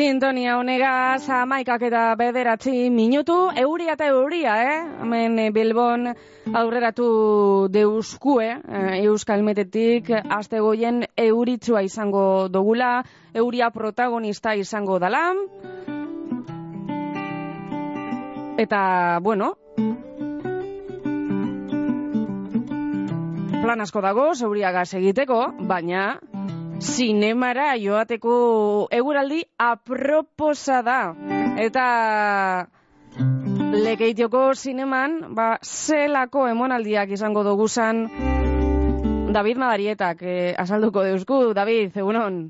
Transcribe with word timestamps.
Sintonia 0.00 0.54
honegaz, 0.56 1.28
amaikak 1.28 1.82
eta 1.90 2.02
bederatzi 2.16 2.88
minutu, 2.88 3.34
euria 3.52 3.98
eta 3.98 4.06
euria, 4.08 4.54
eh? 4.64 4.78
Hemen 5.02 5.34
eh, 5.42 5.50
Bilbon 5.52 6.08
aurreratu 6.56 7.08
deuskue, 7.68 8.46
eh, 8.48 9.02
Euskal 9.02 9.44
Metetik, 9.44 10.08
azte 10.08 10.62
goien 10.64 11.02
euritsua 11.20 11.82
izango 11.84 12.48
dogula, 12.48 13.02
euria 13.34 13.68
protagonista 13.76 14.56
izango 14.56 14.96
dala. 15.04 15.34
Eta, 18.56 18.80
bueno, 19.20 19.52
plan 23.60 23.84
asko 23.84 24.00
dago, 24.00 24.30
zeuriagaz 24.32 24.94
egiteko, 24.96 25.44
baina 25.60 26.14
zinemara 26.80 27.74
joateko 27.76 28.34
eguraldi 28.90 29.42
aproposa 29.60 30.80
da. 30.82 31.00
Eta 31.60 31.86
lekeitioko 33.84 34.54
zineman, 34.54 35.34
ba, 35.36 35.58
zelako 35.62 36.46
emonaldiak 36.48 37.12
izango 37.16 37.44
dugu 37.44 37.68
zan 37.68 38.06
David 39.30 39.60
Madarietak, 39.62 40.22
eh, 40.22 40.54
azalduko 40.58 41.04
deusku. 41.04 41.52
David, 41.54 41.96
egunon? 41.96 42.40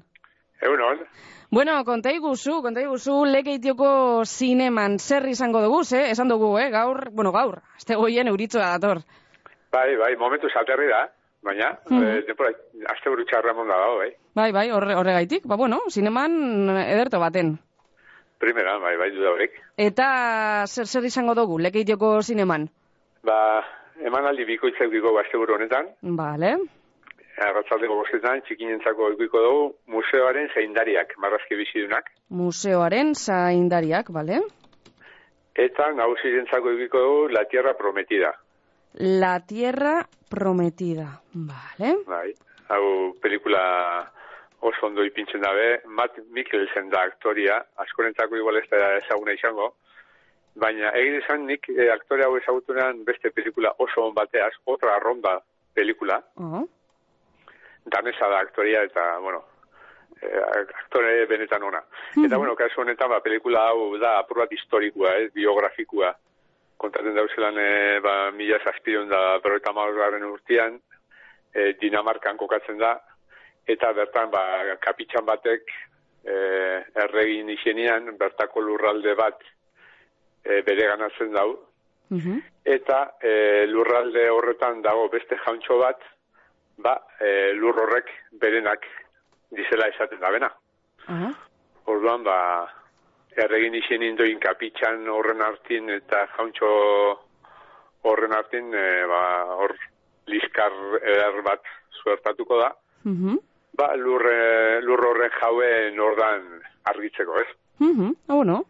Egunon. 0.63 1.05
Bueno, 1.51 1.75
konta 1.85 2.13
iguzu, 2.15 2.61
konta 2.63 2.81
iguzu, 2.81 3.25
lekeitioko 3.27 4.23
zineman 4.25 4.99
zer 4.99 5.27
izango 5.29 5.61
dugu, 5.61 5.83
eh? 5.99 6.11
Esan 6.15 6.29
dugu, 6.31 6.57
eh? 6.59 6.71
Gaur, 6.71 7.11
bueno, 7.11 7.33
gaur, 7.33 7.59
azte 7.77 7.99
goien 7.99 8.29
euritzoa 8.31 8.71
dator. 8.79 9.03
Bai, 9.75 9.97
bai, 9.99 10.15
momentu 10.17 10.49
salterri 10.49 10.89
da, 10.89 11.09
baina. 11.43 11.71
-hmm. 11.85 12.19
e, 12.19 12.23
tempora, 12.29 12.51
azte 12.93 13.11
buru 13.11 13.25
txarra 13.25 13.55
monda 13.55 13.77
dago, 13.79 13.99
bai. 13.99 14.11
Bai, 14.35 14.53
bai, 14.53 14.71
horre, 14.71 14.95
horregaitik, 14.95 15.47
ba, 15.47 15.57
bueno, 15.57 15.81
zineman 15.91 16.69
ederto 16.87 17.19
baten. 17.21 17.59
Primera, 18.39 18.79
bai, 18.79 18.97
bai, 18.97 19.11
duda 19.11 19.31
horrek. 19.31 19.57
Eta 19.77 20.65
zer 20.67 20.87
zer 20.87 21.05
izango 21.05 21.35
dugu, 21.35 21.59
lekeitioko 21.59 22.23
zineman? 22.23 22.69
Ba, 23.23 23.65
emanaldi 24.05 24.45
bikoitzak 24.45 24.91
digo 24.91 25.19
azte 25.21 25.37
buru 25.37 25.55
honetan, 25.55 25.91
Vale. 26.03 26.55
arratzaldeko 27.41 27.95
bostetan, 27.97 28.41
txikinentzako 28.45 29.11
ikuiko 29.15 29.43
dugu, 29.45 29.75
museoaren 29.87 30.49
zeindariak, 30.55 31.15
marrazki 31.19 31.57
bizidunak, 31.57 32.11
Museoaren 32.29 33.15
zaindariak, 33.15 34.11
bale? 34.13 34.41
eta 35.61 35.91
nagusirentzako 35.93 36.71
ikuiko 36.73 36.99
dugu 37.05 37.29
La 37.35 37.45
Tierra 37.45 37.75
Prometida, 37.77 38.33
La 38.95 39.41
Tierra 39.47 40.07
Prometida, 40.29 41.21
vale? 41.33 41.99
bai. 42.07 42.35
Hau, 42.69 43.15
pelikula 43.23 43.61
oso 44.61 44.87
ondo 44.87 45.03
ipintzen 45.05 45.41
dabe, 45.43 45.81
Matt 45.87 46.19
Mikkelsen 46.31 46.91
da 46.91 47.03
aktoria, 47.09 47.57
askorentzako 47.83 48.37
igual 48.37 48.59
ez 48.61 48.67
da 48.71 48.97
ezaguna 48.99 49.33
izango, 49.33 49.73
baina 50.61 50.91
egin 50.99 51.17
izan 51.21 51.47
nik 51.49 51.67
eh, 51.73 51.89
aktore 51.93 52.27
hau 52.27 52.37
ezagutunean 52.39 53.05
beste 53.05 53.31
pelikula 53.31 53.73
oso 53.79 54.05
on 54.09 54.15
bateaz, 54.15 54.53
otra 54.67 54.99
ronda 54.99 55.39
pelikula, 55.75 56.21
Oh. 56.37 56.67
danesa 57.87 58.29
da 58.29 58.39
aktoria 58.45 58.83
eta, 58.85 59.19
bueno, 59.19 59.43
eh, 60.21 60.43
aktore 60.83 61.27
benetan 61.27 61.63
ona. 61.63 61.81
Eta, 62.27 62.37
bueno, 62.37 62.55
kasu 62.57 62.83
honetan, 62.83 63.09
ba, 63.11 63.21
pelikula 63.25 63.69
hau 63.71 63.97
da 63.99 64.19
apur 64.19 64.43
bat 64.45 64.53
historikoa, 64.53 65.15
ez, 65.25 65.33
biografikoa. 65.33 66.13
Kontaten 66.81 67.15
dauzelan, 67.15 67.59
e, 67.61 68.01
ba, 68.01 68.31
mila 68.33 68.57
zazpion 68.65 69.09
da 69.11 69.39
berroita 69.45 69.73
maurgarren 69.77 70.25
urtean, 70.25 70.79
e, 71.53 71.73
Dinamarkan 71.81 72.39
kokatzen 72.41 72.79
da, 72.81 72.95
eta 73.69 73.93
bertan, 73.93 74.31
ba, 74.33 74.43
kapitxan 74.81 75.27
batek, 75.29 75.69
e, 76.25 76.37
erregin 77.05 77.51
izenian, 77.53 78.09
bertako 78.21 78.63
lurralde 78.65 79.15
bat 79.19 79.43
e, 80.45 80.63
bere 80.63 80.89
ganatzen 80.95 81.37
dau, 81.37 81.51
Mhm. 82.11 82.41
eta 82.65 83.13
e, 83.23 83.67
lurralde 83.71 84.25
horretan 84.31 84.81
dago 84.83 85.09
beste 85.09 85.37
jauntxo 85.45 85.77
bat, 85.79 86.01
ba, 86.79 86.97
e, 87.21 87.53
lur 87.55 87.77
horrek 87.79 88.09
berenak 88.41 88.87
dizela 89.51 89.87
esaten 89.93 90.19
da 90.19 90.31
bena. 90.31 90.51
Aha. 91.07 91.31
Orduan, 91.87 92.25
ba, 92.25 92.37
erregin 93.37 93.75
izen 93.75 94.03
indoin 94.03 94.41
kapitxan 94.41 95.07
horren 95.09 95.41
hartin 95.43 95.91
eta 95.91 96.27
jauntxo 96.37 96.71
horren 98.05 98.33
hartin, 98.33 98.73
e, 98.75 99.05
ba, 99.07 99.23
hor 99.61 99.75
liskar 100.27 100.73
eder 101.03 101.43
bat 101.45 101.63
zuertatuko 102.03 102.59
da, 102.61 102.71
Mhm. 103.05 103.39
ba, 103.77 103.95
lur, 103.97 104.23
e, 104.27 104.81
lur 104.83 105.05
horren 105.07 105.31
jauen 105.41 106.01
ordan 106.01 106.43
argitzeko, 106.85 107.37
ez? 107.41 107.49
Mhm. 107.79 108.15
Ah, 108.29 108.35
bueno. 108.35 108.65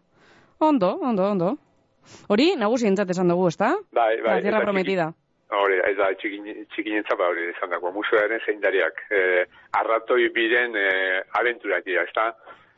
Ondo, 0.59 0.95
ondo, 1.01 1.23
ondo. 1.31 1.57
Hori, 2.27 2.55
nagusientzat 2.55 3.09
esan 3.09 3.27
dugu, 3.29 3.47
ezta? 3.47 3.75
Bai, 3.91 4.21
bai. 4.21 4.35
La 4.35 4.41
Tierra 4.41 4.57
eta 4.57 4.57
txiki- 4.57 4.63
Prometida. 4.65 5.13
Hori, 5.51 5.79
ez 5.83 5.97
da, 5.97 6.13
txikin, 6.15 6.65
txikinentza 6.71 7.15
ba 7.15 7.27
hori 7.27 7.43
esan 7.49 7.69
dago, 7.69 7.91
museoaren 7.91 8.39
zeindariak. 8.45 9.01
E, 9.11 9.45
arratoi 9.73 10.29
biren 10.29 10.75
e, 10.75 11.21
abenturak 11.33 11.83
dira, 11.83 12.03
ez 12.03 12.11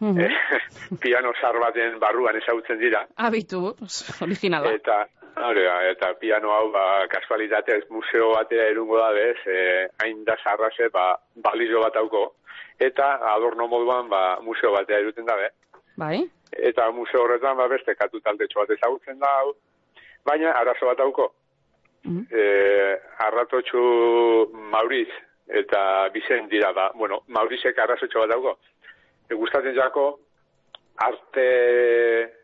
da? 0.04 0.12
Mhm. 0.12 0.20
E, 0.22 0.98
piano 1.04 1.34
sar 1.40 1.60
baten 1.60 2.00
barruan 2.00 2.38
ezagutzen 2.38 2.80
dira. 2.80 3.06
Habitu, 3.18 3.76
originala. 4.22 4.72
Eta, 4.74 5.06
hori 5.48 5.66
da, 5.66 5.76
eta 5.92 6.14
piano 6.20 6.52
hau, 6.52 6.70
ba, 6.72 6.86
kasualitatez 7.12 7.84
museo 7.90 8.32
batera 8.36 8.70
erungo 8.72 8.98
da 9.00 9.12
bez, 9.16 9.38
e, 9.48 9.88
hain 10.04 10.24
da 10.26 10.38
sarraze, 10.44 10.90
ba, 10.94 11.14
balizo 11.36 11.82
bat 11.84 11.96
hauko. 12.02 12.34
Eta 12.80 13.20
adorno 13.34 13.68
moduan, 13.68 14.10
ba, 14.10 14.40
museo 14.42 14.74
batera 14.76 15.00
eruten 15.00 15.26
dabe. 15.26 15.52
Bai? 15.98 16.24
Eta 16.52 16.90
museo 16.92 17.24
horretan, 17.24 17.58
ba, 17.58 17.68
beste 17.68 17.96
katu 17.96 18.20
taldetxo 18.22 18.60
bat 18.64 18.76
ezagutzen 18.78 19.20
da 19.20 19.32
hau. 19.40 19.54
Baina, 20.26 20.52
arazo 20.60 20.92
bat 20.92 21.00
hauko. 21.00 21.32
Mhm. 22.04 22.26
eh, 22.36 22.96
arratotxu 23.26 23.82
Mauriz 24.52 25.08
eta 25.48 26.10
Bizen 26.14 26.50
dira 26.50 26.72
ba. 26.74 26.92
Bueno, 26.96 27.22
Maurizek 27.28 27.80
arrazotxo 27.80 28.20
bat 28.20 28.30
dago. 28.30 28.58
Gustatzen 29.32 29.76
jako 29.76 30.20
arte, 30.96 31.48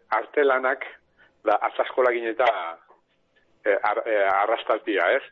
arte 0.09 0.43
lanak 0.43 0.85
ba, 1.43 1.57
atzaskolagin 1.69 2.31
eta 2.31 2.47
e, 3.65 3.75
ar, 3.75 4.01
e, 4.05 4.17
arrastaltia, 4.33 5.11
ez? 5.17 5.23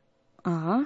Aha. 0.46 0.80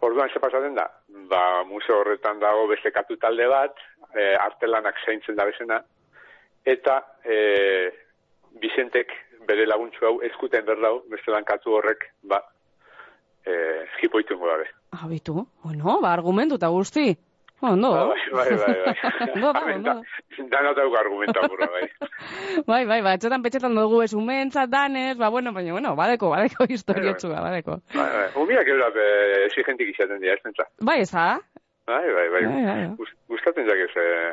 Orduan 0.00 0.30
ze 0.32 0.40
pasatzen 0.40 0.74
da? 0.74 0.86
Ba, 1.30 1.64
museo 1.68 2.00
horretan 2.00 2.40
dago 2.40 2.66
beste 2.70 2.92
katu 2.92 3.16
talde 3.20 3.46
bat, 3.48 3.76
e, 4.14 4.34
arte 4.36 4.66
lanak 4.66 5.00
zaintzen 5.04 5.36
da 5.36 5.46
bezena, 5.48 5.82
eta 6.64 7.00
e, 7.24 7.36
Bizentek 8.60 9.12
bere 9.46 9.66
laguntzu 9.68 10.06
hau 10.06 10.16
eskuten 10.26 10.64
berdau, 10.66 11.04
beste 11.12 11.30
lan 11.30 11.46
katu 11.46 11.76
horrek, 11.76 12.08
ba, 12.26 12.40
e, 13.46 13.52
jipoitungo 14.00 14.48
dabe. 14.48 14.66
Habitu. 14.90 15.46
Bueno, 15.62 16.00
ba, 16.02 16.12
argumentu 16.12 16.58
eta 16.58 16.72
guzti. 16.74 17.14
Ondo. 17.70 17.90
Bai, 17.92 18.20
bai, 18.32 18.56
bai, 18.56 18.74
bai. 18.84 18.94
Ondo 19.34 19.52
da, 19.52 19.60
ondo 19.64 19.94
da. 19.94 20.02
Dana 20.50 20.72
dauka 20.74 21.00
argumenta 21.00 21.40
burra, 21.48 21.66
bai. 21.72 21.88
Bai, 22.70 22.84
bai, 22.88 23.00
ba, 23.04 23.12
etxetan 23.16 23.42
petxetan 23.44 23.74
dugu 23.76 24.02
ez 24.02 24.12
umentzat 24.14 24.68
danez, 24.72 25.16
ba, 25.18 25.28
bueno, 25.28 25.52
baina, 25.52 25.72
bueno, 25.72 25.94
badeko, 25.96 26.30
badeko 26.32 26.64
historiotxua, 26.68 27.40
badeko. 27.44 27.78
Bai, 27.94 28.08
bai. 28.16 28.28
Umiak 28.42 28.68
eura 28.68 28.88
exigentik 29.46 29.88
izaten 29.92 30.20
dira, 30.20 30.34
ez 30.34 30.42
pentsa. 30.44 30.66
Bai, 30.80 31.00
eza? 31.04 31.26
Bai, 31.86 32.04
bai, 32.16 32.28
bai. 32.28 32.42
Bai, 32.44 32.52
bai, 32.52 32.64
bai. 32.66 32.86
Gust- 32.98 33.16
Gustatzen 33.28 33.68
jak 33.68 33.82
ez, 33.86 33.90
eh, 33.96 34.32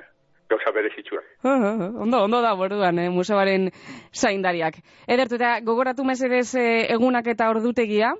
gauza 0.50 0.72
bere 0.76 0.90
zitsuak. 0.96 1.26
ondo, 1.44 2.24
ondo 2.24 2.42
da, 2.42 2.54
borduan, 2.56 3.00
eh, 3.00 3.10
museoaren 3.10 3.70
zaindariak. 4.14 4.80
Edertu, 5.08 5.36
eta 5.36 5.60
gogoratu 5.62 6.04
mesedez 6.08 6.56
eh, 6.56 6.88
egunak 6.94 7.28
eta 7.28 7.50
ordutegia. 7.52 8.14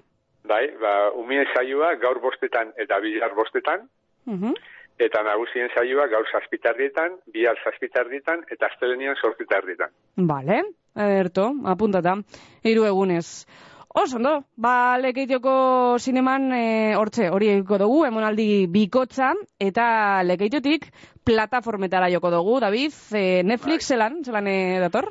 Bai, 0.48 0.66
ba, 0.80 1.12
umien 1.16 1.46
saioa 1.56 1.96
gaur 2.02 2.20
bostetan 2.24 2.74
eta 2.78 3.00
bihar 3.00 3.34
bostetan, 3.36 3.88
Mhm. 4.28 4.54
Eta 5.00 5.22
nagusien 5.24 5.70
saioa 5.76 6.08
gaur 6.12 6.26
zazpitardietan, 6.32 7.20
bihar 7.34 7.58
zazpitardietan, 7.64 8.44
eta 8.52 8.70
astelenian 8.72 9.16
sortzitardietan. 9.22 9.94
Vale, 10.30 10.62
ederto, 10.96 11.52
apuntata. 11.66 12.18
Hiru 12.64 12.86
egunez. 12.90 13.46
Oso, 13.98 14.18
ondo, 14.20 14.32
ba, 14.62 14.98
lekeitioko 15.02 15.98
zineman 15.98 16.52
e, 16.54 16.64
hortze, 17.00 17.32
hori 17.34 17.48
egiko 17.50 17.80
dugu, 17.82 18.04
emonaldi 18.06 18.68
bikotza, 18.70 19.32
eta 19.58 19.88
lekeitiotik 20.28 20.86
plataformetara 21.26 22.12
joko 22.14 22.30
dugu, 22.30 22.60
David, 22.62 22.94
e, 23.18 23.24
Netflix 23.48 23.90
zelan, 23.90 24.20
zelan 24.26 24.50
e, 24.52 24.58
dator? 24.84 25.10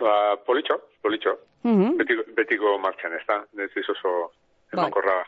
Ba, 0.00 0.16
politxo, 0.46 0.80
politxo. 1.02 1.36
Mhm. 1.62 1.94
Betiko, 2.00 2.26
betiko 2.34 2.74
martxan, 2.82 3.14
ez 3.14 3.22
da? 3.28 3.38
Netflix 3.58 3.94
oso 3.94 4.16
Bai. 4.72 4.80
emankorra 4.80 5.20
da. 5.20 5.24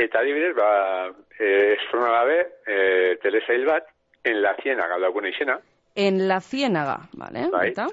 Eta 0.00 0.20
adibidez, 0.22 0.54
ba, 0.56 1.10
e, 1.38 1.48
estrona 1.74 2.12
dabe, 2.14 2.38
e, 2.66 3.16
telesail 3.22 3.66
bat, 3.68 3.88
en 4.24 4.40
la 4.42 4.54
ciénaga 4.62 4.98
dagoen 5.02 5.28
izena, 5.28 5.58
En 5.94 6.28
la 6.28 6.40
ciénaga, 6.40 7.00
vale, 7.12 7.48
Bai. 7.50 7.70
eta? 7.70 7.88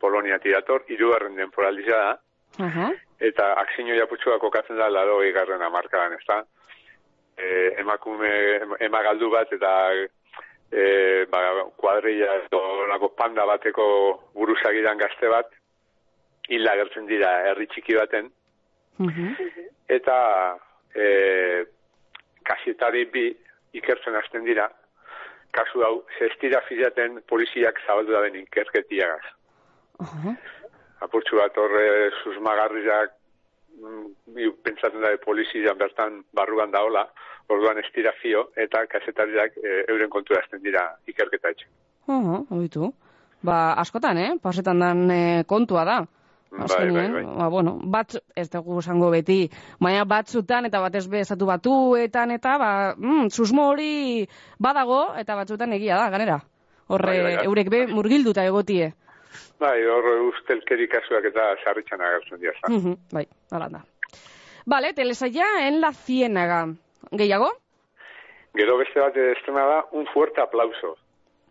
Polonia 0.00 0.38
tirator, 0.38 0.84
irugarren 0.88 1.36
denporaldia 1.36 1.96
da, 1.96 2.20
Aha. 2.64 2.90
eta 3.20 3.52
aksinio 3.60 3.96
japutxua 3.98 4.38
kokatzen 4.40 4.78
da 4.80 4.88
laro 4.88 5.22
egarren 5.22 5.62
amarkadan, 5.62 6.14
ez 6.14 6.24
da? 6.26 6.40
E, 7.36 7.74
emakume, 7.82 8.30
ema 8.80 9.02
galdu 9.02 9.28
bat, 9.30 9.52
eta 9.52 9.70
e, 10.72 11.26
ba, 11.30 11.42
kuadrilla 11.76 12.40
edo 12.46 12.86
lako 12.90 13.12
panda 13.18 13.44
bateko 13.46 13.86
buruzagidan 14.34 14.98
gazte 14.98 15.28
bat, 15.28 15.52
hil 16.48 16.68
agertzen 16.68 17.06
dira 17.06 17.30
herri 17.50 17.66
txiki 17.66 17.94
baten, 18.00 18.32
eta 19.88 20.16
e, 20.94 21.64
kasetari 22.46 23.04
bi 23.12 23.26
ikertzen 23.74 24.16
hasten 24.18 24.44
dira, 24.44 24.68
kasu 25.54 25.82
hau, 25.86 25.94
zestira 26.18 26.60
fizaten 26.68 27.20
poliziak 27.30 27.80
zabaldu 27.86 28.12
da 28.12 28.22
ben 28.26 28.40
ikerketiagaz. 28.42 29.24
Uh 30.00 30.06
-huh. 30.06 30.34
Apurtxu 31.06 31.36
bat 31.36 31.56
horre 31.58 32.10
susmagarriak 32.22 33.12
mm, 33.78 34.50
pentsatzen 34.62 35.00
da 35.00 35.16
polizia 35.24 35.74
bertan 35.74 36.24
barruan 36.32 36.70
daola, 36.70 37.06
orduan 37.48 37.78
estira 37.78 38.12
fio, 38.22 38.50
eta 38.56 38.86
kasetariak 38.86 39.56
e, 39.56 39.84
euren 39.88 40.10
kontura 40.10 40.40
hasten 40.40 40.62
dira 40.62 40.96
ikerketa 41.06 41.48
etxe. 41.50 41.66
Uh 42.08 42.44
-huh, 42.48 42.92
Ba, 43.44 43.74
askotan, 43.76 44.16
eh? 44.16 44.30
Pasetan 44.40 44.78
dan 44.80 45.10
e, 45.10 45.44
kontua 45.44 45.84
da. 45.84 45.98
Bai, 46.54 46.90
bai, 46.90 47.10
bai. 47.10 47.24
Ba, 47.24 47.48
bueno, 47.48 47.78
bat, 47.82 48.14
ez 48.36 48.46
dugu 48.50 48.78
esango 48.78 49.10
beti, 49.10 49.48
baina 49.82 50.04
batzutan 50.06 50.68
eta 50.68 50.80
batez 50.84 51.06
bezatu 51.10 51.48
batuetan 51.48 52.30
eta, 52.30 52.56
ba, 52.58 52.70
mm, 52.96 53.30
susmo 53.30 53.68
hori 53.72 54.26
badago 54.58 55.00
eta 55.18 55.34
batzutan 55.34 55.72
egia 55.74 55.96
da, 55.98 56.10
ganera. 56.14 56.38
Horre, 56.86 57.16
bai, 57.22 57.34
bai, 57.36 57.44
eurek 57.48 57.70
be, 57.72 57.86
murgilduta 57.90 58.44
egotie. 58.46 58.92
Bai, 59.58 59.78
horre 59.90 60.14
ustelkeri 60.28 60.86
kasuak 60.92 61.26
eta 61.32 61.48
sarritxan 61.64 62.00
agertzen 62.00 62.40
dira. 62.40 62.54
Mm 62.68 62.80
-hmm, 62.84 62.96
bai, 63.12 63.26
alanda. 63.50 63.84
Bale, 64.66 64.92
telesaia 64.94 65.66
en 65.66 65.80
la 65.80 65.92
ciénaga. 65.92 66.66
Gehiago? 67.10 67.50
Gero 68.54 68.78
beste 68.78 69.00
bat 69.00 69.16
estrena 69.16 69.66
da, 69.66 69.84
un 69.92 70.06
fuerte 70.06 70.40
aplauso. 70.40 70.96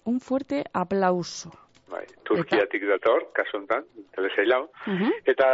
Un 0.05 0.19
fuerte 0.19 0.63
aplauso. 0.73 1.51
Bai, 1.93 2.05
Turkiatik 2.25 2.85
dator, 2.89 3.27
kasu 3.37 3.59
honetan, 3.59 3.85
teleseil 4.15 4.53
hau. 4.55 4.63
Uh 4.89 5.11
Eta 5.29 5.47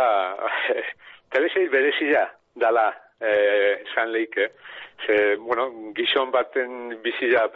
teleseil 1.36 1.70
berezia 1.74 2.30
dala 2.56 2.88
eh, 3.20 3.84
san 3.94 4.14
leike. 4.14 4.52
Ze, 5.06 5.36
bueno, 5.36 5.68
gizon 5.96 6.32
baten 6.32 6.96
bizia 7.04 7.48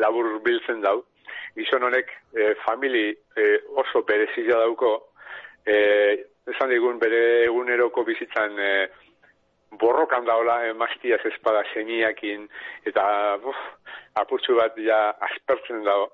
labur 0.00 0.40
biltzen 0.44 0.80
dau. 0.84 1.02
Gizon 1.56 1.84
honek 1.88 2.10
eh, 2.36 2.54
famili 2.64 3.10
eh, 3.36 3.58
oso 3.82 4.02
berezia 4.08 4.60
dauko. 4.64 4.94
Eh, 5.66 6.24
esan 6.52 6.70
digun 6.70 7.00
bere 7.02 7.22
eguneroko 7.44 8.04
bizitzan 8.06 8.58
eh, 8.58 8.88
borrokan 9.80 10.24
daula 10.24 10.60
emastiaz 10.70 11.20
eh, 11.24 11.32
espada 11.32 11.64
seniakin 11.72 12.46
eta 12.86 13.04
uf, 13.42 13.64
apurtxu 14.22 14.56
bat 14.60 14.78
ja 14.80 15.00
aspertzen 15.28 15.84
dago. 15.84 16.12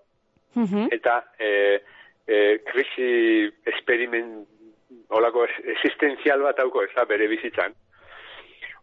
-hmm. 0.55 0.89
eta 0.93 1.25
e, 1.39 1.81
e, 2.27 2.59
krisi 2.71 3.53
experiment 3.67 4.49
olako 5.09 5.47
existenzial 5.75 6.43
bat 6.43 6.59
hauko 6.59 6.83
ez 6.83 6.91
da 6.97 7.05
bere 7.05 7.27
bizitzan. 7.29 7.75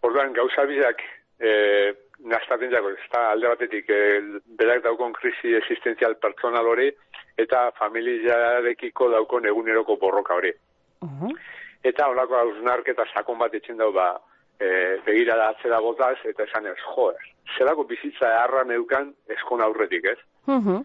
Orduan 0.02 0.34
gauza 0.34 0.66
bizak 0.66 1.02
e, 1.40 1.94
naztaten 2.20 2.72
jago, 2.72 2.90
ez 2.90 3.10
da 3.14 3.30
alde 3.32 3.48
batetik 3.48 3.90
e, 3.90 4.22
berak 4.60 4.84
daukon 4.84 5.14
krisi 5.14 5.56
existenzial 5.56 6.16
pertsonal 6.16 6.68
hori 6.68 6.92
eta 7.38 7.70
familiarekiko 7.80 9.10
daukon 9.10 9.46
eguneroko 9.46 9.96
borroka 9.96 10.36
hori. 10.36 10.54
Uh 11.02 11.32
Eta 11.80 12.10
olako 12.12 12.36
hausnarketa 12.36 13.06
sakon 13.14 13.38
bat 13.40 13.54
etxen 13.56 13.78
dau 13.80 13.94
ba, 13.96 14.18
e, 14.60 14.98
begira 15.06 15.38
da 15.40 15.46
atzera 15.54 15.80
botaz, 15.80 16.18
eta 16.28 16.44
esan 16.44 16.66
ez, 16.68 16.76
joer, 16.92 17.16
zerako 17.58 17.86
bizitza 17.88 18.28
erra 18.44 18.66
neukan 18.68 19.14
eskon 19.32 19.64
aurretik, 19.64 20.10
ez? 20.12 20.18
Uh 20.48 20.82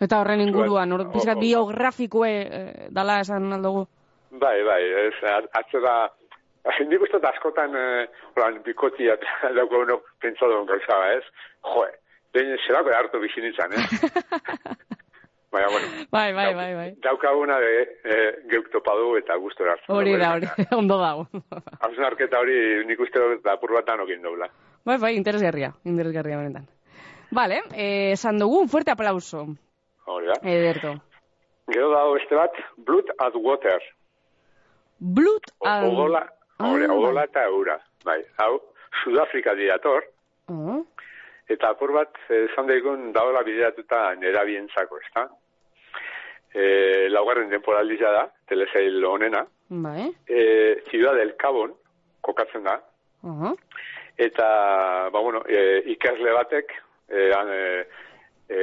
Eta 0.00 0.20
horren 0.20 0.42
inguruan, 0.44 0.92
hor, 0.92 1.06
pizkat 1.12 1.38
biografikoe 1.40 2.32
eh, 2.42 2.88
dala 2.92 3.20
esan 3.22 3.52
aldugu? 3.56 3.86
Bai, 4.36 4.56
bai, 4.66 4.82
ez, 5.06 5.14
atzera, 5.56 5.94
nik 6.90 7.06
uste 7.06 7.20
askotan, 7.30 7.76
eh, 7.80 8.08
horan, 8.34 8.60
bikotia 8.66 9.16
dago 9.56 9.80
uno 9.86 10.02
pentsado 10.20 10.64
gauza, 10.68 11.00
ez? 11.14 11.24
Joe, 11.64 11.88
den 12.36 12.52
zerako 12.66 12.92
hartu 12.98 13.22
bizinitzan, 13.24 13.72
eh? 13.72 13.86
Baina, 15.56 15.68
bueno. 15.70 15.88
Bai, 16.10 16.32
bai, 16.34 16.54
bai, 16.54 16.74
bai. 16.74 16.88
Daukaguna 17.00 17.56
de 17.62 17.74
eh, 18.04 18.30
geuk 18.50 18.68
topadu 18.74 19.14
eta 19.16 19.36
gustu 19.40 19.64
hartu. 19.64 19.88
Hori 19.94 20.16
da, 20.20 20.34
hori, 20.34 20.48
ondo 20.80 20.98
dago. 21.00 21.28
Hauzen 21.80 22.34
hori 22.36 22.58
nik 22.84 23.00
uste 23.00 23.22
dut 23.22 23.46
apur 23.48 23.72
bat 23.78 23.86
danokin 23.86 24.20
dobla. 24.20 24.50
Bai, 24.84 24.98
bai, 24.98 25.14
interesgarria, 25.16 25.72
interesgarria 25.84 26.36
benetan. 26.42 26.66
Vale, 27.30 27.62
eh, 27.72 28.12
esan 28.12 28.38
dugu, 28.38 28.60
un 28.60 28.68
fuerte 28.68 28.90
aplauso. 28.90 29.46
Hori 30.06 30.26
da. 30.26 30.38
Ederto. 30.42 30.94
Gero 31.72 31.90
dago 31.90 32.12
beste 32.14 32.34
bat, 32.38 32.58
Blood 32.76 33.10
at 33.18 33.34
Water. 33.34 33.82
Blood 34.98 35.50
at... 35.66 35.84
Ogola, 35.84 36.22
hori, 36.58 36.86
ah, 36.86 36.92
ogola 36.94 37.24
eta 37.26 37.42
eura. 37.50 37.78
Bai, 38.04 38.20
hau, 38.38 38.60
Sudafrika 39.02 39.54
diator. 39.54 40.06
Uh 40.48 40.54
ah. 40.54 40.76
-huh. 40.76 40.84
Eta 41.48 41.68
apur 41.70 41.92
bat, 41.94 42.14
esan 42.28 42.66
daigun, 42.66 43.12
daola 43.14 43.42
bideatuta 43.46 44.14
nera 44.18 44.44
bientzako, 44.44 44.98
ez 44.98 45.10
da? 45.14 45.28
E, 46.54 47.08
laugarren 47.08 47.50
temporaldia 47.50 48.10
da, 48.10 48.24
telesail 48.48 49.04
honena. 49.04 49.44
Bai. 49.68 50.08
E, 50.26 50.82
Ciudad 50.90 51.14
del 51.14 51.36
Cabon, 51.36 51.74
kokatzen 52.20 52.64
da. 52.64 52.80
Uh 53.22 53.30
-huh. 53.30 53.54
Eta, 54.16 54.48
ba, 55.12 55.20
bueno, 55.20 55.42
e, 55.46 55.82
ikasle 55.86 56.32
batek, 56.32 56.72
e, 57.08 57.30
e, 57.30 57.86
e, 58.48 58.60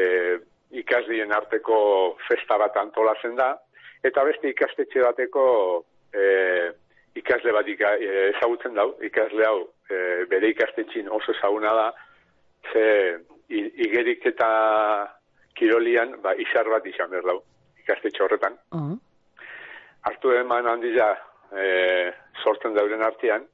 ikaslien 0.94 1.32
arteko 1.34 2.16
festa 2.28 2.58
bat 2.62 2.76
antolatzen 2.78 3.36
da, 3.36 3.56
eta 4.06 4.24
beste 4.28 4.52
ikastetxe 4.52 5.02
bateko 5.02 5.46
e, 6.14 6.26
ikasle 7.18 7.54
bat 7.56 7.68
ika, 7.68 7.96
e, 7.98 8.30
ezagutzen 8.34 8.76
dau, 8.78 8.94
ikasle 9.02 9.46
hau 9.48 9.64
e, 9.90 10.26
bere 10.30 10.52
ikastetxin 10.54 11.10
oso 11.10 11.34
ezaguna 11.34 11.74
da, 11.74 11.88
ze 12.72 12.86
igerik 13.50 14.26
eta 14.26 14.50
kirolian 15.58 16.16
ba, 16.22 16.36
izar 16.38 16.70
bat 16.70 16.86
izan 16.86 17.10
behar 17.10 17.26
dau, 17.26 17.40
ikastetxe 17.82 18.24
horretan. 18.24 18.58
Uh 18.72 18.80
-huh. 18.80 19.00
Artu 20.12 20.32
eman 20.38 20.68
handia 20.68 21.10
e, 21.58 22.14
sortzen 22.44 22.74
dauren 22.74 23.02
artean, 23.02 23.48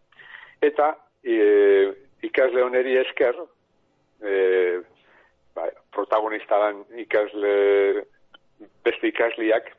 eta 0.62 0.96
e, 1.24 1.94
ikasle 2.22 2.64
oneri 2.64 2.98
esker, 2.98 3.36
e, 4.24 4.82
ba, 5.60 5.70
protagonista 5.92 6.58
dan 6.60 6.84
ikasle 7.04 8.06
beste 8.86 9.12
ikasliak 9.12 9.70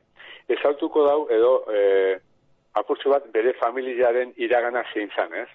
ezautuko 0.50 1.04
dau 1.06 1.20
edo 1.32 1.52
e, 1.72 1.80
apurtzu 2.78 3.10
bat 3.12 3.26
bere 3.32 3.54
familiaren 3.58 4.32
iragana 4.37 4.84
zein 4.92 5.10
zan, 5.16 5.34
ez? 5.34 5.49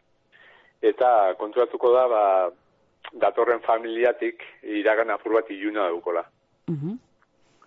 Eta 0.82 1.10
konturatuko 1.39 1.91
da 1.94 2.05
ba, 2.12 2.24
datorren 3.22 3.62
familiatik 3.65 4.44
iragana 4.82 5.17
apur 5.20 5.38
bat 5.39 5.51
iluna 5.51 5.89
daukola. 5.91 6.25
Uh 6.72 6.96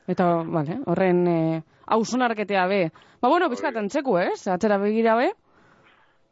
Eta, 0.09 0.25
vale, 0.49 0.79
horren 0.88 1.19
e, 1.29 1.62
hausunarketea 1.93 2.62
be. 2.67 2.79
Ba, 3.21 3.29
bueno, 3.29 3.50
bizkat 3.53 3.77
antzeku, 3.77 4.17
ez? 4.17 4.47
Atzera 4.49 4.79
begira 4.81 5.19
be? 5.19 5.27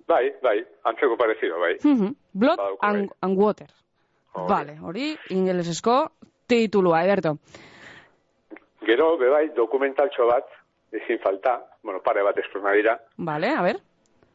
Bai, 0.09 0.30
bai, 0.40 0.62
antzeko 0.88 1.18
parezido, 1.21 1.61
bai. 1.61 1.75
Uh 1.85 2.14
Blood 2.33 2.62
and, 2.80 3.11
bai. 3.11 3.18
and 3.23 3.37
Water. 3.37 3.68
Vale, 4.49 4.78
hori 4.85 5.14
ingelesesko 5.33 5.97
titulua, 6.47 7.05
Ederto. 7.05 7.38
Gero, 8.87 9.17
bebai, 9.19 9.49
dokumentaltxo 9.57 10.26
bat, 10.26 10.47
ezin 10.93 11.19
falta, 11.19 11.59
bueno, 11.83 12.00
pare 12.00 12.23
bat 12.23 12.38
estorna 12.38 12.73
dira. 12.73 12.99
Vale, 13.19 13.50
a 13.50 13.62
ver. 13.62 13.81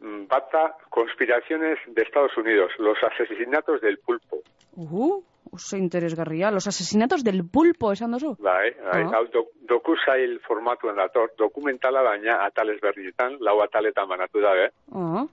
Mm, 0.02 0.26
bata, 0.28 0.78
conspiraciones 0.90 1.78
de 1.88 2.02
Estados 2.02 2.36
Unidos, 2.38 2.72
los 2.80 2.98
asesinatos 3.04 3.82
del 3.82 4.00
pulpo. 4.00 4.42
Uh, 4.76 5.24
oso 5.52 5.78
interesgarria, 5.78 6.52
los 6.52 6.68
asesinatos 6.68 7.24
del 7.24 7.48
pulpo, 7.50 7.92
esan 7.92 8.12
dozu? 8.12 8.36
Bai, 8.40 8.72
bai, 8.92 9.04
uh 9.04 9.12
-huh. 9.12 9.48
doku 9.62 9.96
zail 10.06 10.40
formatuen 10.48 10.96
dator, 10.96 11.32
dokumentala 11.38 12.02
baina 12.02 12.46
atales 12.46 12.80
berrietan, 12.82 13.38
lau 13.40 13.62
ataletan 13.62 14.08
banatu 14.08 14.42
dabe. 14.42 14.72
Uh 14.88 15.00
-huh. 15.02 15.30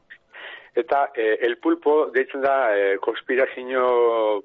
Eta 0.75 1.11
eh, 1.15 1.39
el 1.41 1.57
pulpo, 1.59 2.11
deitzen 2.13 2.41
da, 2.43 2.77
eh, 2.77 2.99
konspirazio 3.01 4.45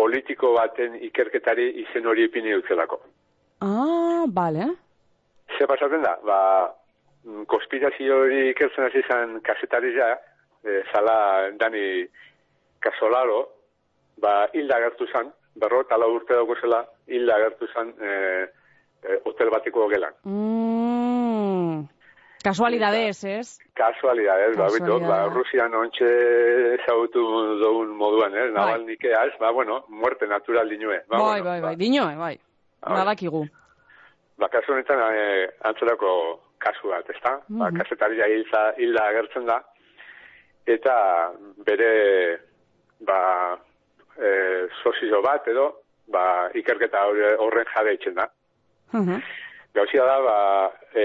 politiko 0.00 0.54
baten 0.56 0.96
ikerketari 1.08 1.66
izen 1.84 2.08
hori 2.08 2.24
ipini 2.28 2.54
dutzelako. 2.56 3.00
Ah, 3.66 4.24
bale. 4.40 4.66
Ze 5.56 5.66
pasatzen 5.68 6.04
da, 6.06 6.14
ba, 6.24 6.38
mm, 7.24 7.44
konspirazio 7.52 8.22
hori 8.24 8.40
ikertzen 8.50 8.86
hasi 8.86 9.02
zen 9.08 9.40
kasetari 9.48 9.92
ja, 9.96 10.14
e, 10.64 10.80
zala 10.92 11.16
Dani 11.60 11.84
Casolaro, 12.80 13.40
ba, 14.24 14.34
hilda 14.54 14.80
gertu 14.86 15.08
zen, 15.12 15.32
berro, 15.60 15.82
tala 15.90 16.08
urte 16.08 16.36
dago 16.38 16.56
zela, 16.60 16.84
hilda 17.06 17.38
gertu 17.44 17.68
zen 17.74 17.92
e, 18.00 18.12
e, 19.04 19.20
hotel 19.24 19.52
bateko 19.56 19.88
gelan. 19.92 20.16
Mm. 20.24 21.84
Kasualidades, 22.42 23.24
ez? 23.24 23.58
Kasualidades, 23.74 24.56
ba, 24.56 24.66
bitu, 24.72 24.98
ba, 25.04 25.18
Rusian 25.28 25.74
ontxe 25.76 26.08
zautu 26.86 27.24
dugun 27.60 27.92
moduan, 27.96 28.32
ez? 28.32 28.48
Eh? 28.48 28.54
Bai. 28.56 28.78
nikeaz, 28.84 29.32
ba, 29.40 29.50
bueno, 29.52 29.84
muerte 29.88 30.26
natural 30.26 30.68
dinue. 30.68 31.02
Ba, 31.08 31.18
bai, 31.18 31.20
bueno, 31.20 31.44
bai, 31.44 31.60
bai, 31.60 31.74
ba. 31.74 31.76
dinue, 31.76 32.16
bai. 32.16 32.38
badakigu. 32.80 33.44
Ba, 34.40 34.48
kasu 34.48 34.72
honetan 34.72 35.02
e, 35.12 35.48
antzerako 35.68 36.40
kasu 36.58 36.88
bat, 36.88 37.10
ezta? 37.10 37.36
Mm 37.48 37.56
-hmm. 37.56 37.60
Ba, 37.60 37.70
kasetaria 37.78 38.26
hilza, 38.26 38.72
hilda 38.78 39.04
agertzen 39.04 39.46
da, 39.46 39.60
eta 40.66 40.96
bere 41.66 41.92
ba, 43.00 43.20
e, 44.16 44.28
sozio 44.82 45.20
bat 45.22 45.46
edo 45.48 45.74
ba, 46.08 46.50
ikerketa 46.54 47.04
horren 47.38 47.92
itxen 47.92 48.14
da. 48.14 48.28
Mm 48.92 49.06
-hmm. 49.06 49.22
Gauzia 49.74 50.04
da, 50.04 50.20
ba, 50.20 50.38
e, 50.94 51.04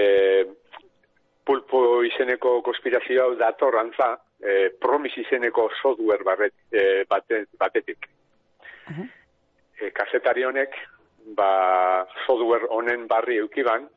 pulpo 1.46 2.02
izeneko 2.06 2.60
konspirazio 2.66 3.22
hau 3.22 3.34
dator 3.38 3.78
antza, 3.78 4.16
e, 4.40 4.70
promis 4.82 5.14
izeneko 5.22 5.68
software 5.80 6.26
barret, 6.26 6.54
e, 6.70 7.04
bate, 7.08 7.44
batetik. 7.58 8.08
Uh 8.86 8.98
-huh. 8.98 9.08
e, 9.80 9.90
kasetari 9.90 10.44
honek, 10.44 10.74
ba, 11.38 12.06
software 12.26 12.66
honen 12.70 13.06
barri 13.06 13.38
eukiban, 13.38 13.88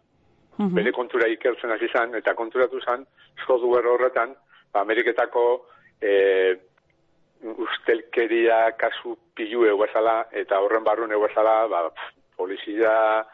uh 0.59 0.69
bere 0.75 0.91
kontura 0.91 1.27
ikertzen 1.27 1.71
hasi 1.71 1.85
izan 1.85 2.15
eta 2.15 2.33
konturatu 2.35 2.81
zen, 2.81 3.05
software 3.45 3.87
horretan, 3.87 4.35
ba, 4.73 4.81
Ameriketako 4.81 5.65
e, 6.01 6.57
ustelkeria 7.41 8.71
kasu 8.71 9.17
pilu 9.35 9.65
eguazala, 9.65 10.25
eta 10.31 10.59
horren 10.59 10.83
barrun 10.83 11.11
eguazala, 11.11 11.67
ba, 11.67 11.89
polizia, 12.35 13.25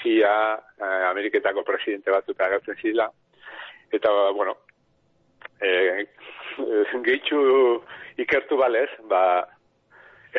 CIA, 0.00 0.62
eh, 0.80 1.04
Ameriketako 1.10 1.62
presidente 1.62 2.10
batut 2.10 2.40
agertzen 2.40 2.76
zila, 2.82 3.08
eta, 3.92 4.12
bueno, 4.34 4.56
e, 5.60 6.06
gehitxu 7.04 7.40
ikertu 8.22 8.58
balez, 8.58 8.88
ba, 9.10 9.22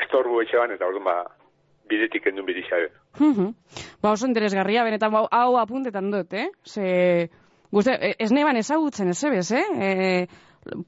estorbu 0.04 0.42
etxeban, 0.44 0.74
eta 0.76 0.88
orduan, 0.88 1.06
ba, 1.08 1.18
bidetik 1.90 2.28
endun 2.28 2.48
bidixabe. 2.48 2.92
Mm 3.20 3.54
Ba, 4.02 4.12
oso 4.12 4.28
interesgarria, 4.28 4.84
benetan, 4.86 5.12
ba, 5.12 5.24
hau 5.32 5.58
apuntetan 5.58 6.12
dut, 6.14 6.34
eh? 6.34 6.50
Ze, 6.66 7.30
guzti, 7.74 7.96
e, 7.96 8.14
ez 8.20 8.32
neban 8.32 8.60
ezagutzen, 8.60 9.10
ez 9.10 9.24
ebez, 9.24 9.48
eh? 9.52 9.66
E, 9.82 10.28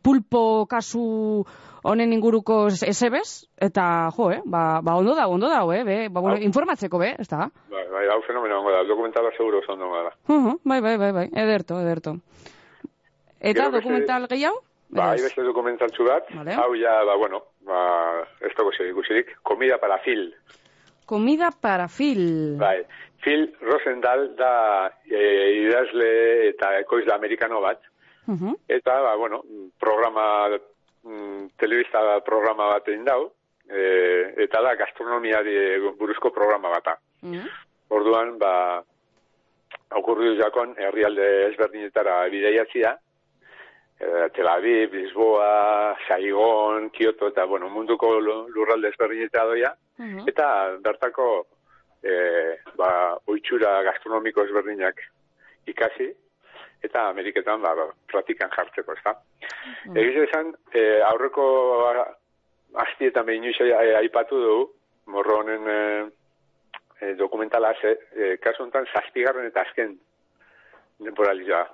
pulpo 0.04 0.66
kasu 0.70 1.46
honen 1.84 2.14
inguruko 2.14 2.68
ezebez, 2.68 3.48
eta, 3.58 4.10
jo, 4.16 4.30
eh? 4.32 4.42
Ba, 4.46 4.82
ba 4.84 4.96
ondo 5.00 5.16
da, 5.16 5.28
ondo 5.28 5.50
da, 5.50 5.62
eh? 5.76 5.84
Be, 5.88 5.98
ba, 6.10 6.22
bueno, 6.22 6.38
informatzeko, 6.44 7.00
be, 7.00 7.14
ez 7.20 7.28
da? 7.30 7.50
Bai, 7.72 7.86
bai, 7.92 8.08
hau 8.12 8.22
fenomeno 8.28 8.62
da, 8.68 8.84
dokumentala 8.88 9.32
seguro 9.38 9.60
oso 9.64 9.74
ondo 9.74 9.92
da. 9.96 10.16
Uh 10.28 10.58
bai, 10.64 10.82
bai, 10.82 10.98
bai, 10.98 11.12
bai, 11.12 11.28
ederto, 11.34 11.80
ederto. 11.80 12.18
Eta 13.40 13.70
dokumental 13.72 14.28
beste, 14.28 14.36
gehiago? 14.36 14.64
Ba, 14.90 15.12
hai 15.14 15.22
beste 15.22 15.44
dokumental 15.46 15.92
bat. 16.06 16.32
Vale. 16.34 16.56
Hau 16.56 16.74
ja, 16.76 17.04
ba, 17.06 17.16
bueno, 17.16 17.44
ba, 17.66 18.26
ez 18.42 18.52
dago 18.58 18.72
zer 18.76 18.90
ikusirik. 18.90 19.38
Comida 19.44 19.78
para 19.78 20.00
Phil. 20.00 20.34
Comida 21.06 21.52
para 21.52 21.88
Phil. 21.88 22.58
Bai. 22.58 22.84
Phil 23.24 23.54
Rosendal 23.62 24.36
da 24.36 24.92
e, 25.06 25.22
idazle 25.66 26.10
eta 26.50 26.78
ekoizle 26.80 27.14
amerikano 27.14 27.62
bat. 27.62 27.82
Uh 28.30 28.38
-huh. 28.38 28.56
Eta, 28.68 29.02
ba, 29.02 29.16
bueno, 29.16 29.42
programa, 29.80 30.50
mm, 31.04 31.58
telebista 31.58 32.22
programa 32.22 32.68
bat 32.74 32.88
egin 32.88 33.06
dau. 33.06 33.32
E, 33.70 34.34
eta 34.46 34.62
da 34.62 34.76
gastronomiari 34.76 35.80
buruzko 35.98 36.32
programa 36.32 36.70
bata. 36.70 36.98
Uh 37.24 37.34
-huh. 37.34 37.50
Orduan, 37.90 38.38
ba, 38.38 38.84
okurriu 39.98 40.36
jakon, 40.38 40.76
herrialde 40.78 41.28
ezberdinetara 41.50 42.24
bideiatzia, 42.30 42.98
eh, 44.00 44.30
Tel 44.34 44.48
Aviv, 44.48 44.94
Lisboa, 44.94 45.98
Saigon, 46.08 46.90
Kyoto, 46.90 47.28
eta, 47.28 47.46
bueno, 47.46 47.70
munduko 47.70 48.20
lurralde 48.20 48.90
ezberdineta 48.94 49.46
doia, 49.46 49.74
uh 50.00 50.24
eta 50.28 50.78
bertako 50.80 51.48
eh, 52.04 52.56
ba, 52.80 53.18
oitxura 53.28 53.82
gastronomiko 53.84 54.46
ezberdinak 54.46 55.02
ikasi, 55.68 56.14
eta 56.84 57.08
Ameriketan 57.10 57.62
ba, 57.62 57.74
pratikan 58.08 58.50
jartzeko, 58.56 58.94
ez 58.94 59.04
da. 59.04 59.12
Uh 59.12 59.94
-huh. 59.94 59.98
Egiz 59.98 60.30
esan, 60.30 60.54
eh, 60.74 61.02
aurreko 61.04 61.46
asti 62.74 63.06
eta 63.06 63.24
mehinu 63.24 63.52
aipatu 63.98 64.40
du, 64.42 64.70
morro 65.06 65.40
honen 65.40 65.68
eh, 65.68 66.08
eh, 67.02 67.16
dokumentala, 67.16 67.74
ze, 67.82 67.98
eh, 68.16 68.38
kasu 68.40 68.64
honetan, 68.64 68.86
zazpigarren 68.94 69.46
eta 69.46 69.62
azken 69.62 70.00
temporaliza. 71.04 71.66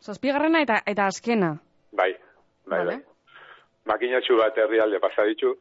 Zazpigarrena 0.00 0.62
eta, 0.62 0.82
eta 0.86 1.06
azkena? 1.06 1.54
Bai, 1.92 2.12
bai, 2.66 2.78
vale. 2.78 2.96
bai. 2.96 3.04
Makinatxu 3.84 4.36
bat 4.36 4.58
herrialde 4.58 5.00
pasa 5.00 5.24
ditu, 5.24 5.54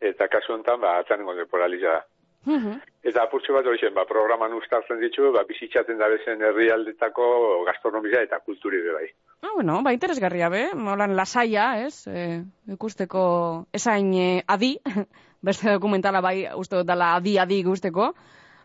eta 0.00 0.28
kasu 0.28 0.52
honetan, 0.54 0.80
ba, 0.80 0.98
atzanengo 0.98 1.34
temporaliza 1.34 1.98
da. 1.98 2.02
Uh 2.46 2.78
Eta 3.02 3.24
apurtxo 3.26 3.50
bat 3.50 3.66
hori 3.66 3.88
ba, 3.90 4.04
programan 4.06 4.52
ustartzen 4.54 5.00
ditu, 5.02 5.32
ba, 5.34 5.42
bizitzaten 5.42 5.98
da 5.98 6.06
bezen 6.06 6.42
herrialdetako 6.46 7.24
gastronomia 7.66 8.20
eta 8.22 8.38
kulturi 8.38 8.78
de 8.78 8.92
bai. 8.94 9.08
Ah, 9.42 9.50
bueno, 9.56 9.80
ba, 9.82 9.92
interesgarria 9.92 10.48
be, 10.48 10.68
molan 10.74 11.16
lasaia, 11.16 11.82
ez, 11.82 12.06
e, 12.06 12.44
ikusteko 12.70 13.24
esain 13.74 14.14
e, 14.14 14.28
adi, 14.46 14.76
beste 15.48 15.66
dokumentala 15.72 16.22
bai, 16.22 16.46
uste 16.54 16.78
dut 16.78 16.86
dala 16.86 17.16
adi-adi 17.16 17.58
ikusteko, 17.64 18.12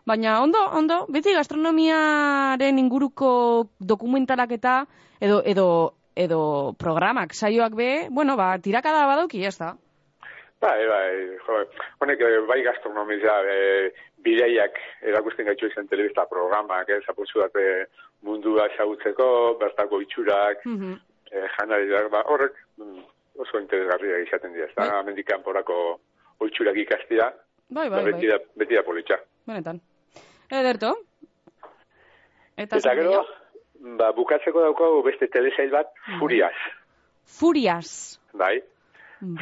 baina 0.06 0.38
ondo, 0.40 0.62
ondo, 0.70 1.00
beti 1.10 1.34
gastronomiaren 1.34 2.78
inguruko 2.78 3.32
dokumentalak 3.80 4.54
eta 4.54 4.84
edo, 5.18 5.42
edo 5.44 5.68
edo 6.18 6.74
programak 6.78 7.34
saioak 7.34 7.74
be, 7.78 7.90
bueno, 8.10 8.36
ba, 8.36 8.56
tirakada 8.62 9.06
badauki, 9.06 9.44
ez 9.46 9.56
da? 9.58 9.74
Bai, 10.60 10.86
bai, 10.90 11.38
jo, 11.46 11.58
honek 12.02 12.22
eh, 12.26 12.38
bai 12.48 12.62
gastronomia 12.66 13.34
e, 13.46 13.58
bideiak 14.26 14.78
erakusten 15.06 15.46
gaitxu 15.46 15.68
izan 15.70 15.86
telebista 15.86 16.24
programak, 16.26 16.88
ez, 16.90 17.04
apurtzu 17.12 17.44
bat 17.44 17.58
e, 17.62 17.84
mundua 18.26 18.64
ezagutzeko, 18.72 19.28
bertako 19.60 20.00
itxurak, 20.02 20.64
mm 20.66 20.78
-hmm. 20.80 20.96
e, 21.30 22.08
ba, 22.10 22.24
horrek 22.26 22.56
mm, 22.76 23.04
oso 23.38 23.60
interesgarria 23.60 24.18
izaten 24.24 24.52
dira, 24.52 24.66
ez 24.66 24.74
da, 24.74 24.88
bai. 24.88 24.98
amendikan 24.98 25.42
porako 25.42 26.00
oitxurak 26.40 26.76
ikastia, 26.76 27.30
bai, 27.68 27.88
bai, 27.88 28.02
ba, 28.02 28.02
beti, 28.10 28.26
da, 28.26 28.38
beti 28.56 28.74
da 28.74 28.82
politxa. 28.82 29.18
Benetan. 29.46 29.78
Ederto? 30.50 30.90
Eta, 32.56 32.76
Eta 32.82 32.94
gero, 32.98 33.22
ba, 34.00 34.10
bukatzeko 34.12 34.60
daukagu 34.60 35.02
beste 35.06 35.30
telesail 35.30 35.70
bat, 35.70 35.94
bai. 36.08 36.18
Furias. 36.18 36.58
Furias. 37.38 38.18
Bai, 38.32 38.58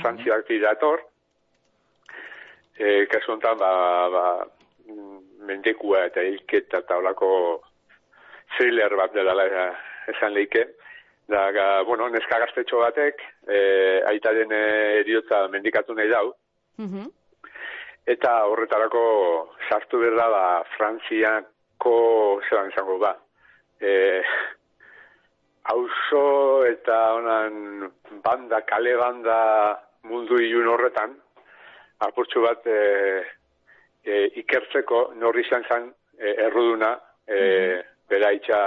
frantziak 0.00 0.49
dator. 0.62 1.02
E, 2.78 3.06
kasu 3.06 3.33
honetan, 3.33 3.59
ba, 3.59 3.71
ba, 4.12 4.25
mendekua 5.49 6.06
eta 6.06 6.23
hilketa 6.23 6.83
eta 6.85 6.99
olako 7.00 7.30
thriller 8.56 8.97
bat 8.97 9.14
dela 9.14 9.47
esan 10.12 10.35
leike. 10.35 10.66
Da, 11.26 11.50
ga, 11.50 11.83
bueno, 11.83 12.09
neska 12.09 12.38
gaztetxo 12.38 12.78
batek, 12.85 13.23
e, 13.49 13.59
aitaren 14.12 14.52
eriotza 14.52 15.47
mendikatu 15.49 15.95
nahi 15.95 16.12
dau. 16.12 16.33
Mm 16.78 17.12
Eta 18.06 18.45
horretarako 18.47 19.00
sartu 19.66 19.99
berda, 19.99 20.28
ba, 20.30 20.42
frantziako, 20.76 21.95
zelan 22.47 22.71
izango, 22.71 23.00
ba, 23.02 23.16
e, 23.80 24.23
auzo 25.73 26.65
eta 26.67 26.97
honan 27.17 27.91
banda, 28.25 28.61
kale 28.69 28.95
banda 28.97 29.39
mundu 30.07 30.39
ilun 30.43 30.69
horretan, 30.71 31.17
apurtxu 32.07 32.43
bat 32.45 32.67
e, 32.67 32.79
e, 34.05 34.23
ikertzeko 34.43 35.13
norri 35.21 35.47
izan 35.47 35.65
zen 35.69 35.91
e, 36.19 36.35
erruduna 36.49 36.95
e, 37.27 37.41
mm 37.41 37.93
bera 38.07 38.29
itxa 38.31 38.59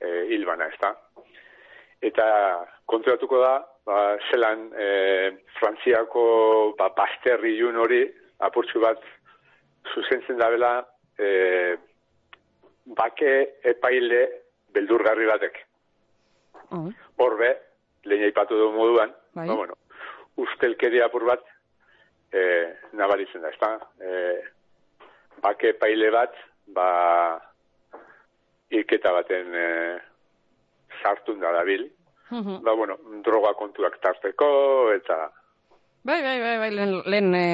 e, 0.00 0.08
hilbana, 0.30 0.70
ez 0.72 0.78
da? 0.80 0.94
Eta 2.00 2.28
konturatuko 2.88 3.42
da, 3.42 3.50
ba, 3.84 3.98
zelan 4.30 4.70
e, 4.72 4.86
frantziako 5.58 6.22
ba, 6.78 6.88
basterri 6.96 7.52
ilun 7.58 7.76
hori, 7.82 8.00
apurtxu 8.48 8.80
bat 8.80 9.04
zuzentzen 9.92 10.40
da 10.40 10.48
bela, 10.54 10.72
e, 11.20 11.76
bake 12.96 13.34
epaile 13.74 14.22
beldurgarri 14.72 15.28
batek. 15.28 15.67
Oh. 16.70 16.88
Horbe, 17.16 17.54
lehen 18.04 18.24
aipatu 18.28 18.58
du 18.58 18.70
moduan, 18.72 19.12
bai. 19.34 19.46
ba, 19.48 19.54
bueno, 19.54 19.78
ustelkeria 20.36 21.06
apur 21.08 21.24
bat 21.28 21.44
e, 22.32 22.42
nabaritzen 22.98 23.42
da, 23.42 23.52
ezta? 23.54 23.74
E, 24.00 24.12
bake 25.42 25.74
epaile 25.74 26.10
bat, 26.14 26.36
ba, 26.74 26.88
ilketa 28.70 29.12
baten 29.16 29.54
e, 29.54 29.66
sartun 31.02 31.40
da 31.40 31.52
dabil. 31.56 31.88
Mhm. 32.30 32.62
Ba, 32.64 32.74
bueno, 32.76 32.98
droga 33.24 33.54
kontuak 33.56 34.00
tarteko, 34.04 34.48
eta... 34.96 35.28
Bai, 36.04 36.22
bai, 36.22 36.38
bai, 36.40 36.56
bai, 36.60 36.68
lehen, 36.72 36.98
lehen 37.10 37.34
e, 37.34 37.46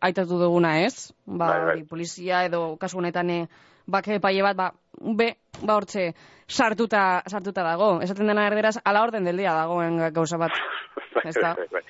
aitatu 0.00 0.38
duguna 0.40 0.78
ez. 0.84 1.12
Ba, 1.26 1.46
bai, 1.46 1.60
bai. 1.68 1.82
polizia 1.88 2.44
edo 2.48 2.76
kasu 2.80 2.98
honetan 3.00 3.30
e, 3.30 3.38
bake 3.86 4.18
epaile 4.18 4.42
bat, 4.48 4.56
ba, 4.56 4.72
be, 5.00 5.36
ba 5.62 5.76
hortxe, 5.76 6.12
sartuta, 6.48 7.22
sartuta 7.26 7.64
dago. 7.66 7.94
Esaten 8.04 8.30
dena 8.30 8.46
erderaz, 8.46 8.76
ala 8.84 9.02
orden 9.02 9.24
del 9.24 9.40
dia 9.40 9.54
dagoen 9.56 9.98
gauza 10.12 10.38
bat. 10.38 10.52
bai, 11.16 11.32
bai, 11.40 11.68
bai. 11.72 11.82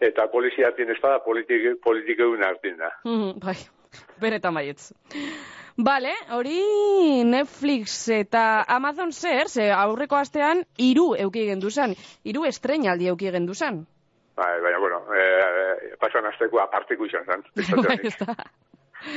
Eta 0.00 0.26
polizia 0.28 0.74
tien 0.76 0.90
espada 0.92 1.22
politik, 1.24 1.80
politik 1.84 2.20
egun 2.20 2.44
hartin 2.44 2.76
da. 2.76 2.92
Mm, 3.04 3.38
bai. 3.40 3.56
benetan 4.20 4.54
baietz. 4.54 4.92
Bale, 5.76 6.12
hori 6.32 7.22
Netflix 7.28 8.08
eta 8.08 8.64
Amazon 8.76 9.12
zer, 9.12 9.48
ze 9.48 9.70
aurreko 9.72 10.16
astean 10.16 10.64
hiru 10.80 11.10
euki 11.20 11.44
gendu 11.50 11.70
zen, 11.70 11.92
hiru 12.24 12.46
estrenaldi 12.48 13.10
euki 13.12 13.30
gendu 13.32 13.54
zen. 13.54 13.82
Bai, 14.36 14.54
baina, 14.60 14.78
bueno, 14.80 15.02
eh, 15.16 15.96
pasan 16.00 16.26
azteko 16.28 16.60
aparteko 16.60 17.06
izan 17.08 17.24
zen. 17.28 17.44
bai, 17.88 17.98
ez 18.04 18.16
da. 18.20 18.34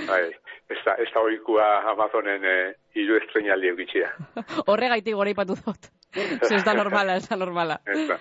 Bai, 0.10 0.24
ez 0.70 0.80
da, 0.86 0.96
ez 1.02 1.08
da 1.14 1.22
oikua 1.26 1.68
Amazonen 1.92 2.46
eh, 2.46 2.74
hiru 2.98 3.18
estrenaldi 3.20 3.72
eukitxia. 3.72 4.12
Horregaitik 4.70 5.18
gora 5.18 5.34
ipatu 5.34 5.58
dut. 5.60 5.90
ez 6.56 6.64
da 6.66 6.76
normala, 6.78 7.18
ez 7.18 7.28
da 7.30 7.38
normala. 7.40 7.80
Ez 7.86 8.06
da. 8.10 8.20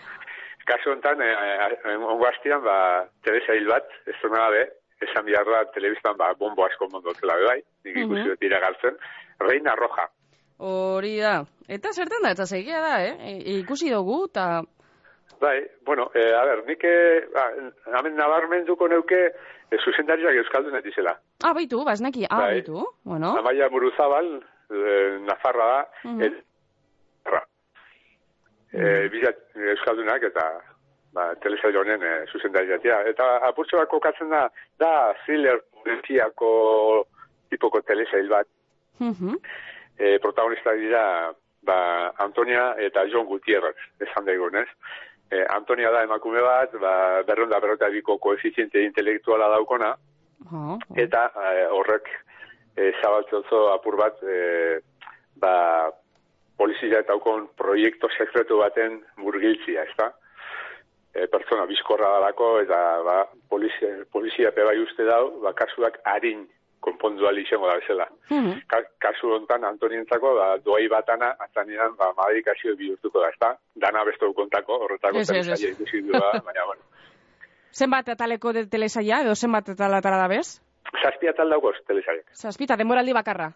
Kasu 0.69 0.93
honetan, 0.93 1.23
eh, 1.25 1.33
eh, 1.69 1.97
ongo 1.97 2.29
hastian, 2.29 2.63
ba, 2.65 2.77
Teresa 3.25 3.57
hil 3.57 3.69
bat, 3.71 3.89
ez 4.07 4.17
du 4.23 4.33
nabe, 4.33 4.67
esan 5.05 5.25
behar 5.29 5.49
da, 5.49 5.63
telebiztan, 5.75 6.17
ba, 6.21 6.33
bombo 6.39 6.67
asko 6.67 6.89
mondotzela 6.93 7.37
bai, 7.47 7.61
nik 7.87 8.01
ikusi 8.05 8.27
dut 8.33 8.49
iragartzen, 8.49 8.99
Reina 9.45 9.77
Roja. 9.79 10.09
Hori 10.59 11.15
da. 11.23 11.39
Eta 11.71 11.93
zertan 11.95 12.25
da, 12.25 12.33
eta 12.35 12.47
zeigia 12.47 12.81
da, 12.83 12.97
eh? 13.07 13.15
E, 13.31 13.61
ikusi 13.61 13.93
dugu, 13.95 14.25
eta... 14.31 14.49
Bai, 15.41 15.63
bueno, 15.83 16.11
eh, 16.15 16.33
a 16.35 16.45
ber, 16.45 16.65
nik, 16.67 16.81
eh, 16.83 17.29
ba, 17.33 17.45
hemen 17.99 18.17
nabarmenduko 18.17 18.89
neuke, 18.89 19.21
eh, 19.71 19.79
zuzendariak 19.85 20.35
euskaldun 20.41 20.75
etizela. 20.81 21.13
Ah, 21.45 21.53
baitu, 21.55 21.85
ba, 21.85 21.93
esnaki, 21.95 22.25
ah, 22.29 22.41
Bai. 22.41 22.55
baitu, 22.57 22.83
bueno. 23.05 23.37
Amaia 23.39 23.69
Muruzabal, 23.71 24.33
eh, 24.71 25.19
Nafarra 25.23 25.67
da, 25.67 25.89
Mhm. 26.05 26.23
et, 26.23 26.33
Nafarra. 27.25 27.45
eh, 28.73 29.09
bizat 29.13 29.37
euskaldunak 29.55 30.23
eta 30.23 30.61
ba, 31.13 31.35
telesail 31.37 31.77
honen 31.77 32.03
eh, 32.03 32.25
zuzendariatia. 32.33 33.03
Eta 33.09 33.37
apurtxo 33.49 33.79
bat 33.79 33.89
kokatzen 33.89 34.29
da, 34.31 34.49
da 34.79 35.15
thriller 35.25 35.61
politiako 35.73 37.07
tipoko 37.51 37.81
telesail 37.83 38.29
bat. 38.29 38.47
Mhm. 38.99 39.37
E, 39.99 40.19
protagonista 40.19 40.73
dira 40.75 41.33
ba, 41.63 42.13
Antonia 42.19 42.75
eta 42.79 43.05
John 43.11 43.27
Gutierrez, 43.27 43.75
esan 44.01 44.25
daigun, 44.27 44.55
ez? 44.57 44.69
E, 45.31 45.45
Antonia 45.53 45.91
da 45.93 46.03
emakume 46.07 46.41
bat, 46.41 46.73
ba, 46.81 47.23
berronda 47.29 47.61
berrota 47.61 47.89
biko 47.93 48.17
koefiziente 48.19 48.81
intelektuala 48.85 49.51
daukona, 49.53 49.97
Oh, 50.53 50.79
oh. 50.79 50.79
eta 50.97 51.29
eh, 51.35 51.67
horrek 51.75 52.07
e, 52.77 52.93
zabaltzotzo 53.03 53.65
apur 53.73 53.99
bat 53.99 54.21
e, 54.23 54.79
ba, 55.43 55.91
polizia 56.59 57.03
eta 57.03 57.17
aukon 57.17 57.49
proiektu 57.59 58.11
sekretu 58.17 58.61
baten 58.63 59.01
murgiltzia, 59.19 59.85
ezta? 59.91 60.13
E, 61.13 61.27
pertsona 61.33 61.67
bizkorra 61.71 62.13
dalako 62.17 62.53
eta 62.63 62.79
ba, 63.07 63.19
polizia, 63.51 63.91
polizia 64.15 64.55
pe 64.55 64.65
bai 64.69 64.79
uste 64.85 65.07
dau, 65.09 65.41
ba, 65.43 65.53
kasuak 65.59 65.99
harin 66.07 66.47
konpondu 66.81 67.27
ali 67.27 67.43
izango 67.43 67.67
da 67.69 67.77
bezala. 67.81 68.07
Mhm. 68.31 68.61
Ka, 68.71 68.79
kasu 69.03 69.31
hontan 69.35 69.65
Antonientzako 69.65 70.35
ba, 70.35 70.47
doai 70.65 70.89
batana, 70.89 71.33
atzanean 71.39 71.97
ba, 71.97 72.13
madrikazio 72.17 72.77
bihurtuko 72.77 73.21
da, 73.21 73.29
ezta? 73.35 73.51
Dana 73.75 74.05
besto 74.05 74.33
kontako, 74.35 74.79
horretako 74.87 75.25
telesaila 75.27 75.73
ikusi 75.75 76.03
du 76.07 76.13
da, 76.13 76.33
baina, 76.45 76.65
bueno. 76.67 76.83
Zenbat 77.79 78.09
ataleko 78.09 78.53
de 78.53 78.67
telesaia, 78.67 79.21
edo 79.23 79.35
zenbat 79.35 79.69
atalatara 79.75 80.17
da 80.23 80.29
bez? 80.29 80.61
Zazpi 81.03 81.29
atal 81.29 81.51
daukoz 81.53 81.75
telesailak, 81.87 82.31
Zazpita, 82.35 82.77
denboraldi 82.77 83.13
bakarra. 83.13 83.51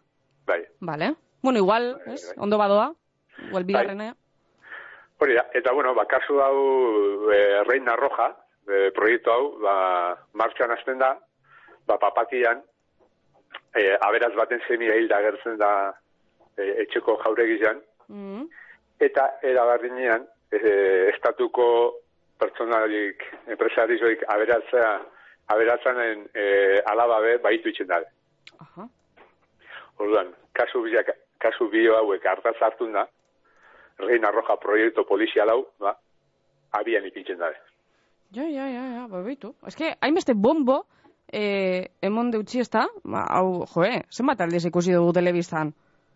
bai. 0.47 0.65
Vale. 0.81 1.15
Bueno, 1.43 1.59
igual, 1.59 1.95
Bai, 2.05 2.15
ez? 2.15 2.27
bai. 2.29 2.43
Ondo 2.45 2.59
badoa. 2.59 2.93
Igual 3.49 3.65
bigarrena. 3.65 4.15
Hori 5.19 5.35
da, 5.35 5.47
eta 5.55 5.73
bueno, 5.73 5.95
ba, 5.95 6.05
kasu 6.07 6.41
hau 6.43 6.59
e, 7.33 7.63
Reina 7.65 7.97
Roja, 7.97 8.29
e, 8.69 8.91
proiektu 8.95 9.31
hau, 9.31 9.59
ba, 9.63 9.75
martxan 10.35 10.71
hasten 10.75 10.99
da, 10.99 11.15
ba, 11.87 11.97
papatian, 11.99 12.63
e, 13.75 13.97
aberaz 14.01 14.35
baten 14.37 14.61
semia 14.69 14.95
hilda 14.97 15.17
agertzen 15.17 15.59
da 15.59 15.71
e, 16.57 16.63
etxeko 16.85 17.19
jauregizan, 17.25 17.81
Mhm. 18.09 18.47
eta 19.01 19.31
erabarrinean, 19.43 20.27
e, 20.53 21.09
estatuko 21.15 21.95
pertsonarik, 22.39 23.23
enpresarizoik 23.47 24.25
aberatzea, 24.29 25.01
aberatzanen 25.49 26.29
e, 26.35 26.81
alababe 26.87 27.39
baitu 27.39 27.69
itxen 27.69 27.87
dabe. 27.87 28.07
Aha. 28.61 28.89
Orduan, 29.99 30.33
kasu 30.53 30.83
biak, 30.83 31.11
kasu 31.39 31.69
bio 31.71 31.97
hauek 31.97 32.25
hartaz 32.27 32.57
hartun 32.61 32.93
da, 32.93 33.07
Reina 33.99 34.31
Roja 34.31 34.57
proiektu 34.57 35.05
polizial 35.07 35.51
hau, 35.51 35.67
ba, 35.79 35.95
abian 36.73 37.05
ipintzen 37.07 37.39
dabe. 37.39 37.57
Ja, 38.33 38.43
ja, 38.49 38.67
ja, 38.69 38.85
ja, 38.97 39.07
ba, 39.09 39.23
baitu. 39.23 39.55
Ez 39.67 39.77
que, 39.77 39.93
hainbeste 40.01 40.35
bombo, 40.35 40.87
eh, 41.33 41.89
emon 42.03 42.31
deutzi 42.31 42.61
ez 42.61 42.69
da, 42.71 42.87
ba, 43.05 43.25
hau, 43.39 43.65
joe, 43.75 44.03
zenbat 44.13 44.41
aldez 44.45 44.65
ikusi 44.69 44.93
dugu 44.93 45.13
telebistan. 45.17 45.73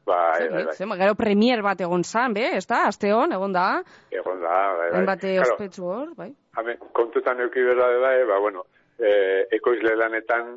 Bai, 0.07 0.49
bai, 0.53 0.65
bai. 0.69 0.75
Zenbat, 0.79 1.01
gero 1.01 1.15
premier 1.19 1.63
bat 1.67 1.81
egon 1.83 2.05
zan, 2.05 2.35
be, 2.37 2.45
ez 2.57 2.67
da, 2.71 2.85
aste 2.87 3.11
hon, 3.13 3.33
egon 3.35 3.53
da, 3.57 3.83
Egon 4.15 4.41
da, 4.45 4.55
bai, 4.79 4.91
bai. 4.91 4.99
hainbat 5.01 5.25
eh, 5.25 5.37
Claro, 5.41 5.55
ospetsu 5.57 5.85
hor, 5.91 6.09
bai. 6.15 6.31
Hemen, 6.59 6.79
kontutan 6.95 7.41
euki 7.43 7.65
berda 7.67 7.89
be 7.91 7.99
bai, 8.05 8.17
ba, 8.29 8.39
bueno, 8.45 8.63
eh, 9.01 9.47
ekoizle 9.59 9.97
lanetan 9.97 10.55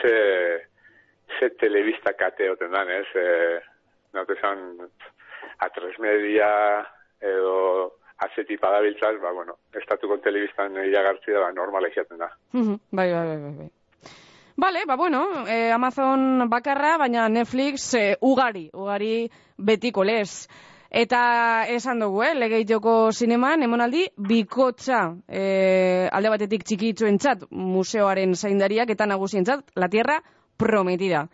ze, 0.00 0.14
ze 1.38 1.50
telebista 1.60 2.12
kate 2.14 2.50
oten 2.52 2.70
dan, 2.70 2.88
ez? 3.00 3.06
Eh, 3.16 3.58
naute 4.14 4.36
esan, 4.38 4.62
A3 5.64 5.98
Media 6.04 6.48
edo 7.20 7.92
azeti 8.24 8.56
padabiltzaz, 8.56 9.16
ba, 9.20 9.32
bueno, 9.32 9.58
estatuko 9.76 10.16
telebistan 10.24 10.76
iragartzi 10.84 11.32
da, 11.34 11.40
ba, 11.42 11.50
normala 11.52 11.88
izaten 11.92 12.18
da. 12.22 12.30
Mhm, 12.52 12.78
bai, 12.92 13.10
bai, 13.12 13.26
bai, 13.26 13.36
bai, 13.42 13.52
bai. 13.58 13.70
Bale, 14.58 14.86
ba, 14.86 14.96
bueno, 14.96 15.46
eh, 15.46 15.70
Amazon 15.70 16.48
bakarra, 16.48 16.96
baina 16.96 17.28
Netflix 17.28 17.92
eh, 17.94 18.16
ugari, 18.22 18.70
ugari 18.72 19.28
betiko 19.58 20.02
lez. 20.02 20.48
Eta 20.88 21.66
esan 21.68 22.00
dugu, 22.00 22.22
eh, 22.24 22.32
legeitoko 22.34 23.12
zineman, 23.12 23.66
emonaldi, 23.66 24.06
bikotxa, 24.16 25.02
eh, 25.28 26.08
alde 26.10 26.32
batetik 26.32 26.64
txikitzuentzat 26.64 27.44
museoaren 27.50 28.32
zaindariak 28.34 28.96
eta 28.96 29.04
nagusientzat, 29.04 29.76
la 29.76 29.90
tierra 29.92 30.22
prometida. 30.56 31.26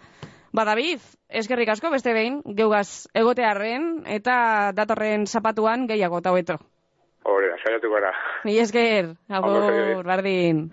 Ba, 0.50 0.66
David, 0.66 0.98
eskerrik 1.28 1.70
asko 1.76 1.94
beste 1.94 2.12
behin, 2.12 2.42
geugaz 2.58 3.06
egotearren 3.14 4.02
eta 4.04 4.72
datorren 4.74 5.28
zapatuan 5.28 5.86
gehiago 5.86 6.18
eta 6.18 6.34
hobeto. 6.34 6.58
Hore, 7.22 7.54
saiatu 7.62 7.88
gara. 7.94 8.10
Mi 8.42 8.58
esker, 8.58 9.14
agur, 9.30 10.02
bardin. 10.02 10.72